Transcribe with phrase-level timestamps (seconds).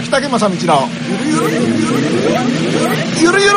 [0.00, 0.88] 秋竹正道の
[1.30, 1.98] ゆるゆるゆる
[3.20, 3.56] ゆるゆる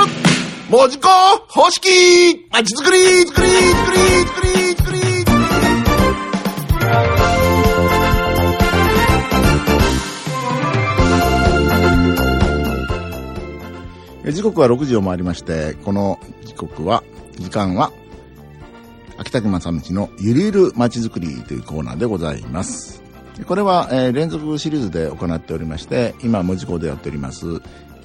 [0.69, 1.07] 文字工
[1.47, 4.99] 方式まちづくりづくりづくりづくりづくり
[14.25, 17.03] え時刻は6時を回りまして、この時刻は、
[17.39, 17.93] 時間は、
[19.17, 23.02] 秋田県正道のゆるゆるまちづくりというコーナーでございます。
[23.47, 27.45] これは、えー連続シリーズで行っておりまして、今、文字工でやっております、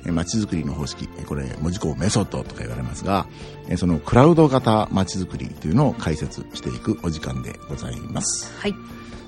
[0.05, 3.27] えーまちづくりの方式、これ、文字工メソッドとか言われますが、
[3.69, 8.52] えーそのクラウド型まちづくりというのを解説していくお時間でございます。
[8.59, 8.74] はい。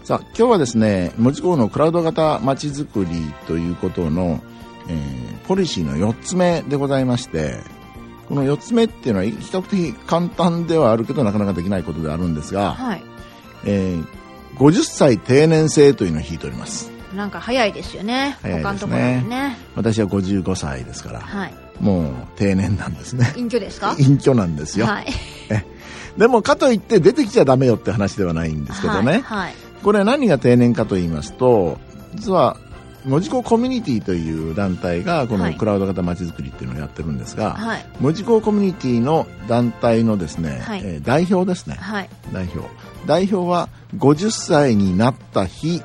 [0.05, 4.41] さあ、今日はですね、文字工のクラウド型まちづくりということの、
[4.88, 7.56] えーポリシーの4つ目でございまして、
[8.28, 13.02] この4つ目っていうのは比較的簡単ではあるけどなかなかできないことであるんですが、はい。
[13.64, 14.20] えー
[14.60, 16.91] 50歳定年制というのを引いております。
[17.16, 18.37] なんか早いですよね。
[18.42, 19.56] 早いですね他のとこね。
[19.74, 21.55] 私は55歳ですから、はい。
[21.80, 23.33] もう定年なんですね。
[23.36, 23.97] 隠居ですか？
[23.98, 24.86] 隠居なんですよ。
[24.86, 25.06] はい。
[26.19, 29.12] でもかといって出てきちゃダメよって話ではないんですけどね。
[29.12, 29.22] はい。
[29.22, 29.55] はい。
[29.83, 31.78] これは何が定年かと言いますと、
[32.14, 32.58] 実は、
[33.06, 37.86] 文字工コミュニティという団体が、こはいのクラウド型まちづくりっていうのをやってるんですが、はい。
[37.98, 41.77] 文字工コミュニティの団体のですね、はいえー代表ですね。
[41.77, 42.11] はい。
[42.34, 42.69] 代表。
[43.06, 45.83] 代表は50歳になった日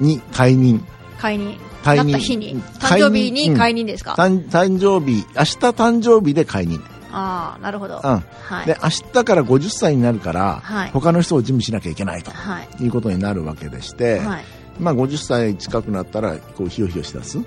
[0.00, 0.84] に解任。
[1.18, 1.58] 解任。
[1.84, 2.54] 解任なった日に。
[2.54, 6.80] うん誕生日に解任ですか、誕誕生日、明日誕生日で解任。
[7.12, 7.96] ああ、なるほど。
[7.96, 8.02] うん。
[8.02, 8.22] は
[8.62, 8.66] い。
[8.66, 12.84] で、明日から50歳になるから、はい他の人を準備しなきゃいけないとはい。
[12.84, 14.44] いうことになるわけでして、はい。
[14.78, 17.38] まあ50歳近くなったら、こう、ひよひよしだす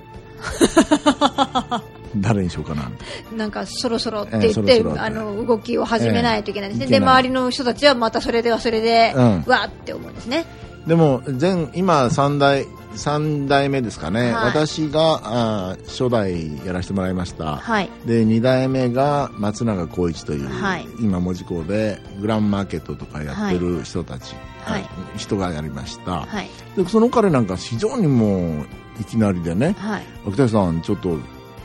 [2.17, 2.92] 誰にしようかな。
[3.36, 5.00] なんかそろそろってええ言って、そろそろって。
[5.00, 10.45] あの動きを始めないといけないですね、でええいけない周りの人たちはまたそれではそれで、うんわーって思うんですね。
[10.88, 14.34] でも、前、今3代、三代目ですかね。
[14.34, 14.45] はい。
[14.47, 17.56] 私があー初代やらせてもらいました。
[17.56, 17.89] はい。
[18.06, 20.88] で、2代目が松永光一という、はい。
[21.00, 24.81] 今文字工でグランマーケットとかやってる人たち、はい。
[24.84, 26.25] あ人がやりました。
[26.25, 26.50] はい。
[26.75, 28.66] で、その彼なんか非常にもう、
[29.00, 30.03] いきなりでね、はい。
[30.28, 31.18] 秋田さん、ちょっと、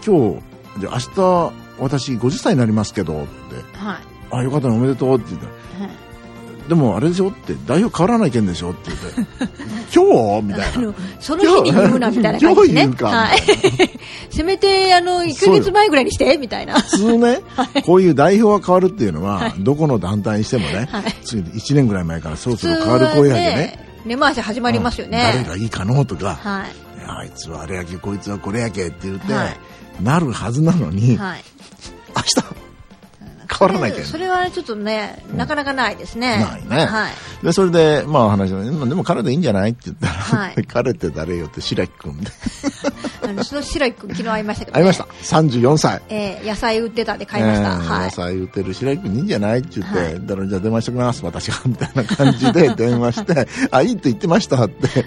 [0.07, 3.97] 今日、じゃあ明日、私50歳になりますけど、って、はい。
[4.31, 5.47] あ、よかったね、おめでとうって言った。
[5.47, 5.53] ら、
[5.87, 6.69] はい。
[6.69, 7.31] でもあれでしょ？
[7.31, 8.73] って、代表変わらないけんでしょ？
[8.73, 9.55] って言って、
[9.95, 10.47] 今日？
[10.47, 10.95] みたいな。
[11.19, 12.53] その日に言うなみたいな感じね。
[12.53, 13.07] 今日言うか？
[13.09, 13.39] はい、
[14.29, 16.79] せめてあの1ヶ月前ぐらいにしてみたいな。
[16.81, 17.41] 普通ね、
[17.87, 19.55] こういう代表が変わるっていうのは、はい。
[19.61, 21.05] どこの団体にしてもね、はい。
[21.25, 23.47] 次1年ぐらい前からそろそろ変わる声やけね。
[23.55, 25.45] ね根回し始まりますよね、うん。
[25.45, 26.99] 誰がいいかのとか、はい。
[26.99, 29.57] いやあいつはあれやけ、こいつはこれやけって言って、はい
[30.03, 31.45] なるはずなのに、はい
[32.17, 32.59] 明日、
[33.59, 34.05] 変わらないけん。
[34.05, 36.39] それはちょっとね、なかなかないですね。
[36.39, 37.45] ないねはい。
[37.45, 42.31] で、それで、まあ話して、まあでも彼でいいんじゃないって言ったら、はい 彼って誰よって白木君で。
[43.25, 44.83] あの、その白井君昨日会いましたけど、ね。
[44.83, 45.07] 会いました。。
[45.23, 46.03] 34歳。
[46.09, 47.69] えー野菜売ってたんで買いました。
[47.69, 48.05] えーはい。
[48.05, 55.07] 野菜売ってる白木君いいんじゃないって言って、はいだからじゃあ電話してきます、私が、みたいな感じで 電話して、あ、いいって言ってましたって。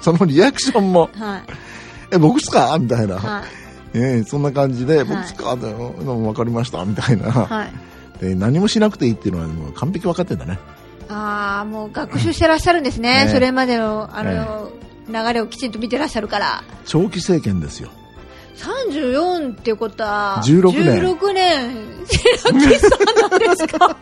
[0.00, 1.63] そのリアクションも、はい。
[2.14, 2.76] え、僕っすか？
[2.78, 3.16] みたいな。
[3.16, 3.44] はい。
[3.96, 5.56] えーそんな感じで、い僕っすか？
[5.56, 7.30] でも分かりました、みたいな。
[7.30, 7.72] はい。
[8.20, 10.58] で何もしなくていいっていうのはもう完璧分かってんだね。
[11.08, 13.26] ああ、もう学習してらっしゃるんですね。
[13.26, 14.70] ねそれまでの、あの、
[15.08, 16.64] 流れをきちんと見てらっしゃるから。
[16.86, 17.90] 長期政権ですよ。
[18.56, 21.74] 34っていうことは、16年16年、
[22.52, 22.78] なんで
[23.56, 23.96] すか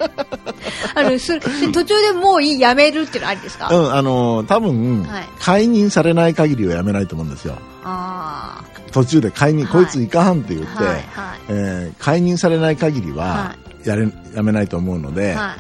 [0.94, 7.56] あの、それ、で途中でもういい、やめるっていうのはありですか、うん、あのー多分、はい解任されない限りはやめないと思うんですよ。
[7.84, 11.04] あ途中で解任、はいこいついかんって言って、あ、はい、はい。
[11.48, 15.56] えー解任されない限りはは、やれ、やめないと思うので、は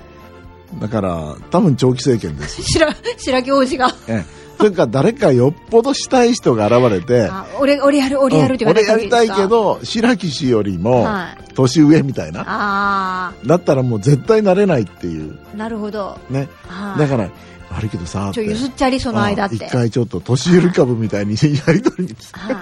[0.76, 0.80] い。
[0.80, 2.62] だから、多分長期政権です。
[2.62, 2.88] 白、
[3.18, 3.94] 白木王子が。
[4.08, 12.44] ええそれから誰かよっぽどしたい人が現れて、あ俺、俺やる、俺やるってうん言われた俺やりたいけど、白木氏よりもは年上みたいな。
[12.46, 15.38] あだったらもう絶対なれないっていう。
[15.54, 16.18] あ、なるほど。
[16.30, 16.48] ね。
[16.66, 17.28] はいだから、
[17.70, 19.56] 悪いけどさ、ちょ、譲っちゃり、その間って。
[19.56, 22.56] うん一回ちょっと年寄り株みたいにやりとりはい。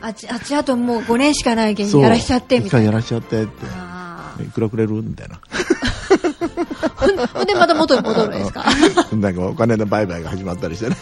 [0.00, 2.98] あっち、あっちあともう5年しかないけん、そうやらしちゃって、み一回やたいな。
[3.00, 3.50] らしちゃってって。
[3.70, 5.40] あいくらくれるみたいな。
[7.34, 8.64] ほんで、また元に戻るんですか？
[9.16, 10.96] なんかお金の売買が始まったりしてね。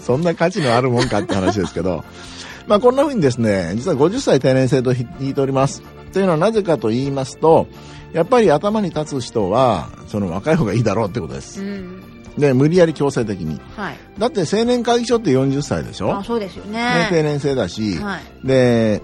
[0.00, 2.04] そんな価値のあるもんかって話ですけど。
[2.66, 5.82] まあこんな風にですね、実は50歳定年制と引いております。
[6.12, 7.66] というのはなぜかと言いますと、
[8.12, 11.62] やっぱり頭に立つ人は、その若い方がいいだろうってことです。
[11.62, 12.02] うん。
[12.38, 13.60] で、無理やり強制的に。
[13.76, 13.96] はい。
[14.18, 16.16] だって青年会議所って40歳でしょ？
[16.18, 17.22] あ、そうですよね、定ね。
[17.22, 18.46] 年制だし、はい。
[18.46, 19.00] で、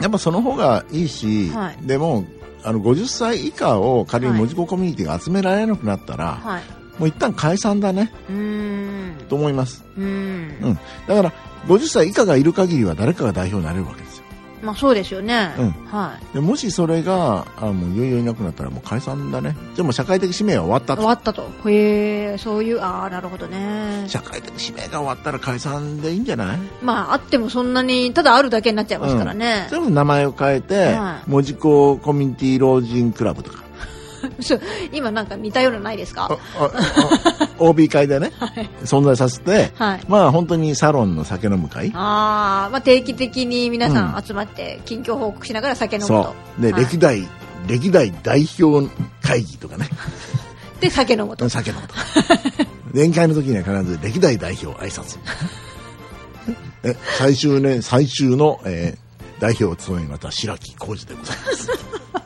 [0.00, 2.24] やっぱその方がいいし、はいでも、
[2.64, 6.62] あの、50歳以下を仮にはい文字工コミュニティが集められなくなったら、はい。
[6.98, 9.14] もう一旦解散だね、うーん。
[9.28, 9.84] と思います。
[9.96, 10.04] うん
[10.48, 10.78] ん。
[11.08, 11.32] だから、
[11.66, 14.24] 50歳以下がいる限りは誰かが代表になれるわけですよ。
[14.62, 15.54] まあそうですよね。
[15.58, 19.54] うんはでもしそれが、あもういよいよいなくなったらもう解散だね。
[19.76, 20.96] でも社会的使命は終わったい。
[20.96, 21.42] と終わったと。
[21.68, 24.04] へえ、そういう、ああ、なるほどね。
[24.06, 26.58] 社会的使命が終わったら解散でいいんじゃない？
[26.82, 29.66] まああってもそんなに、ただあるだけになっちゃいますからね。
[29.70, 33.63] 全部名前を変えて、はい門司港コミュニティ老人クラブとか、そう
[34.92, 36.38] 今なんか似たようなのないですあか
[37.58, 38.32] OB 会でね、
[38.84, 40.00] 存在させて、はい。
[40.08, 46.14] まあ本当にサロンの酒飲む会ああ、まあ定期的に皆さうん集まって近況報告しながら酒飲むと。
[46.14, 46.62] そう。
[46.62, 47.28] で、はい歴代、
[47.66, 48.88] 歴代代表
[49.22, 49.88] 会議とかね、
[50.80, 51.48] で酒飲むと。
[51.48, 52.00] 酒飲むとか。
[52.92, 55.18] 宴会の時には必ず歴代代表挨拶。
[56.84, 59.04] え最終ね、最終の、えー
[59.40, 62.23] 代表を務めました白木浩二でございます。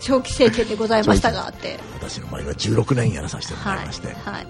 [0.00, 1.78] 長期政権でございましたがって。
[1.94, 4.08] 私の場合は16年やらさせてもらいまして。
[4.08, 4.46] はい。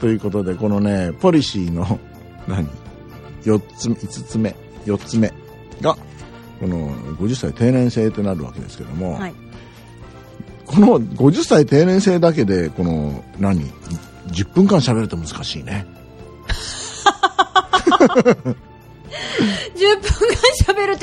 [0.00, 1.98] ということで、このね、ポリシーの、
[2.48, 2.66] 何
[3.44, 4.56] ?4 つ目、5つ目、
[4.86, 5.32] 4つ目
[5.80, 5.96] が、
[6.58, 9.34] この50歳定年制となるわけですけども、はい。
[10.66, 13.70] この50歳定年制だけで、この、何
[14.28, 15.86] ?10 分間喋ると難しいね。
[18.00, 18.54] 10
[20.18, 20.29] 分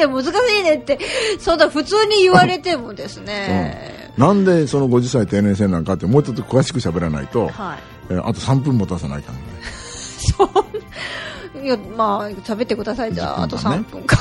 [0.06, 0.30] って難し
[0.60, 1.00] いねって、
[1.40, 4.12] そうだ、普通に言われてもですね。
[4.18, 7.78] なんでその50歳定年制なんかってもうちょっと詳しく喋らないと、はい。
[8.10, 9.42] えーあと3分持たさないかんね。
[10.38, 11.64] そう。
[11.64, 13.14] いや、まあ、喋ってください。
[13.14, 14.18] じゃあ、あと10 3分か。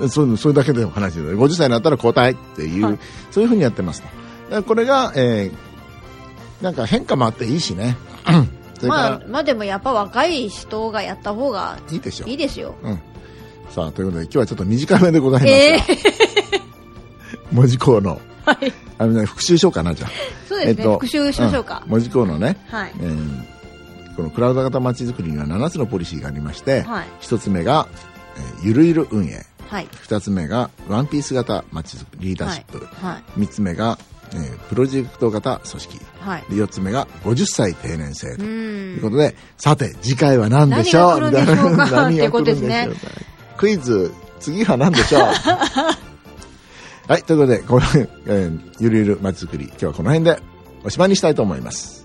[0.00, 1.38] で そうそれだけで話してる。
[1.38, 2.98] 50歳になったら交代っていう、はい
[3.30, 4.02] そういうふうにやってます
[4.50, 4.62] と。
[4.62, 5.72] これが、えー
[6.62, 7.96] なんか変化もあっていいしね。
[8.86, 12.74] まあ、まあでもやっぱ若い人がやった方がいいでしょういいですよ。
[12.82, 13.00] うん。
[13.70, 15.76] さあ、ということで今日はちょっと短めでございますが、え
[16.58, 16.62] え
[17.52, 18.72] 文字工の、はい。
[18.98, 20.10] あのね、復習しようかな、じゃあ。
[20.48, 20.84] そうですね。
[20.84, 21.88] 復習しましょうかん。
[21.90, 22.92] 文字工のね、はい。
[23.00, 23.52] えー
[24.14, 27.06] このクラウド型まちづくりには7つのポリシーがありまして、はい。
[27.22, 27.88] 1つ目が、
[28.36, 29.42] えーゆるゆる運営。
[29.68, 29.88] はい。
[30.06, 32.86] 2つ目が、ワンピース型まちづくり、リーダーシップ。
[33.04, 33.40] はい。
[33.40, 33.98] 3つ目が、
[34.34, 36.00] えープロジェクト型組織。
[36.20, 36.44] はい。
[36.50, 39.00] で4つ目が、50歳定年制うという。
[39.00, 41.30] ことで、さて、次回は何でしょう？
[41.30, 41.84] 何が来るんでしょうか？
[41.84, 43.31] みたいなっていうことですね何が来るんでしょうか？
[43.62, 45.22] クイズ、次は何でしょう
[47.06, 47.82] はい、ということで、この、
[48.26, 50.36] えーゆるゆるまちづくり、今日はこの辺で
[50.82, 52.01] おしまいにしたいと思います。